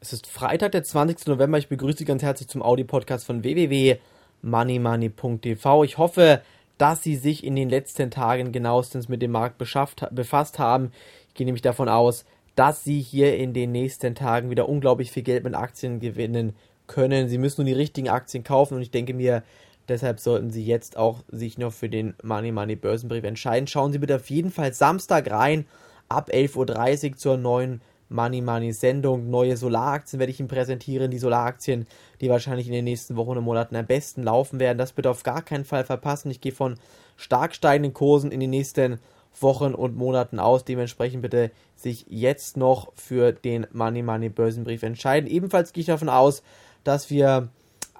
[0.00, 1.26] Es ist Freitag, der 20.
[1.26, 1.58] November.
[1.58, 5.82] Ich begrüße Sie ganz herzlich zum Audi-Podcast von www.moneymoney.tv.
[5.82, 6.40] Ich hoffe,
[6.78, 10.92] dass Sie sich in den letzten Tagen genauestens mit dem Markt befasst haben.
[11.26, 15.24] Ich gehe nämlich davon aus, dass Sie hier in den nächsten Tagen wieder unglaublich viel
[15.24, 16.54] Geld mit Aktien gewinnen
[16.86, 17.28] können.
[17.28, 19.42] Sie müssen nur die richtigen Aktien kaufen und ich denke mir,
[19.88, 23.66] deshalb sollten Sie jetzt auch sich noch für den Money Money Börsenbrief entscheiden.
[23.66, 25.66] Schauen Sie bitte auf jeden Fall Samstag rein
[26.08, 29.30] ab 11.30 Uhr zur neuen Money Money Sendung.
[29.30, 31.10] Neue Solaraktien werde ich Ihnen präsentieren.
[31.10, 31.86] Die Solaraktien,
[32.20, 34.78] die wahrscheinlich in den nächsten Wochen und Monaten am besten laufen werden.
[34.78, 36.30] Das bitte auf gar keinen Fall verpassen.
[36.30, 36.78] Ich gehe von
[37.16, 38.98] stark steigenden Kursen in den nächsten
[39.40, 40.64] Wochen und Monaten aus.
[40.64, 45.28] Dementsprechend bitte sich jetzt noch für den Money Money Börsenbrief entscheiden.
[45.28, 46.42] Ebenfalls gehe ich davon aus,
[46.84, 47.48] dass wir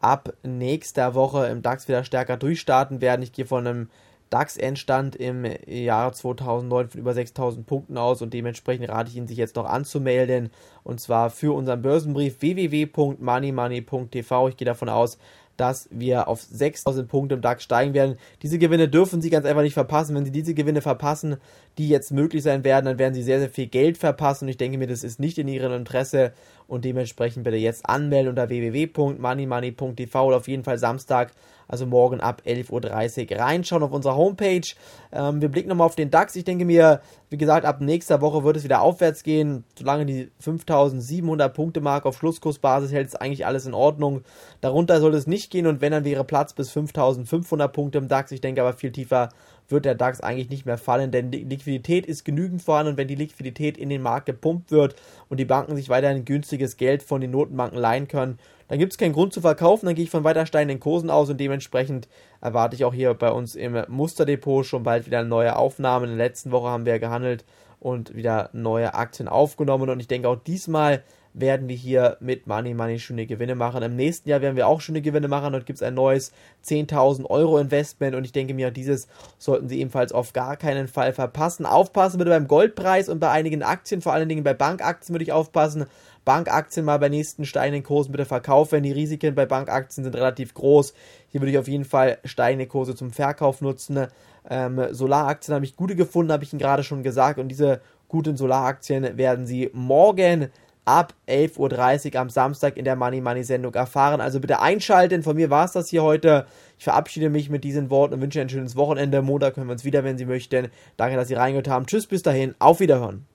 [0.00, 3.22] ab nächster Woche im DAX wieder stärker durchstarten werden.
[3.22, 3.90] Ich gehe von einem
[4.30, 9.38] DAX-Endstand im Jahr 2009 von über 6000 Punkten aus und dementsprechend rate ich Ihnen, sich
[9.38, 10.50] jetzt noch anzumelden
[10.84, 14.48] und zwar für unseren Börsenbrief www.moneymoney.tv.
[14.48, 15.18] Ich gehe davon aus,
[15.56, 18.16] dass wir auf 6000 Punkte im DAX steigen werden.
[18.42, 20.14] Diese Gewinne dürfen Sie ganz einfach nicht verpassen.
[20.14, 21.36] Wenn Sie diese Gewinne verpassen,
[21.78, 24.44] die jetzt möglich sein werden, dann werden Sie sehr, sehr viel Geld verpassen.
[24.44, 26.32] Und ich denke mir, das ist nicht in Ihrem Interesse.
[26.66, 31.32] Und dementsprechend bitte jetzt anmelden unter www.moneymoney.tv oder auf jeden Fall Samstag,
[31.68, 34.66] also morgen ab 11.30 Uhr reinschauen auf unserer Homepage.
[35.12, 36.36] Ähm, wir blicken nochmal auf den DAX.
[36.36, 37.00] Ich denke mir,
[37.30, 39.64] wie gesagt, ab nächster Woche wird es wieder aufwärts gehen.
[39.78, 44.22] Solange die 5700 Punkte Marke auf Schlusskursbasis hält, ist eigentlich alles in Ordnung.
[44.60, 48.32] Darunter soll es nicht gehen und wenn, dann wäre Platz bis 5500 Punkte im DAX.
[48.32, 49.30] Ich denke aber viel tiefer
[49.68, 53.08] wird der DAX eigentlich nicht mehr fallen, denn die Liquidität ist genügend vorhanden und wenn
[53.08, 54.94] die Liquidität in den Markt gepumpt wird
[55.28, 58.98] und die Banken sich weiterhin günstiges Geld von den Notenbanken leihen können, dann gibt es
[58.98, 62.08] keinen Grund zu verkaufen, dann gehe ich von weiter steigenden Kursen aus und dementsprechend
[62.40, 66.10] erwarte ich auch hier bei uns im Musterdepot schon bald wieder neue Aufnahmen.
[66.10, 67.44] In der letzten Woche haben wir gehandelt
[67.78, 71.02] und wieder neue Aktien aufgenommen und ich denke auch diesmal
[71.38, 73.82] werden wir hier mit Money Money schöne Gewinne machen.
[73.82, 75.52] Im nächsten Jahr werden wir auch schöne Gewinne machen.
[75.52, 76.32] Dort gibt es ein neues
[76.64, 79.06] 10.000 Euro Investment und ich denke mir, dieses
[79.38, 81.66] sollten Sie ebenfalls auf gar keinen Fall verpassen.
[81.66, 85.32] Aufpassen bitte beim Goldpreis und bei einigen Aktien, vor allen Dingen bei Bankaktien würde ich
[85.32, 85.84] aufpassen.
[86.24, 88.82] Bankaktien mal bei nächsten steigenden Kursen bitte verkaufen.
[88.82, 90.94] Die Risiken bei Bankaktien sind relativ groß.
[91.28, 94.06] Hier würde ich auf jeden Fall steigende Kurse zum Verkauf nutzen.
[94.48, 97.38] Ähm, Solaraktien habe ich gute gefunden, habe ich Ihnen gerade schon gesagt.
[97.38, 100.50] Und diese guten Solaraktien werden Sie morgen
[100.86, 104.20] ab 11.30 Uhr am Samstag in der Money Money Sendung erfahren.
[104.22, 105.22] Also bitte einschalten.
[105.22, 106.46] Von mir war es das hier heute.
[106.78, 109.20] Ich verabschiede mich mit diesen Worten und wünsche ein schönes Wochenende.
[109.20, 110.68] Montag können wir uns wieder, wenn Sie möchten.
[110.96, 111.86] Danke, dass Sie reingehört haben.
[111.86, 112.54] Tschüss, bis dahin.
[112.58, 113.26] Auf Wiederhören.